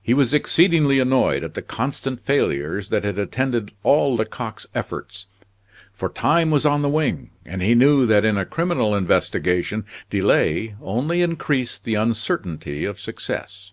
[0.00, 5.26] He was exceedingly annoyed at the constant failures that had attended all Lecoq's efforts;
[5.92, 10.76] for time was on the wing, and he knew that in a criminal investigation delay
[10.80, 13.72] only increased the uncertainty of success.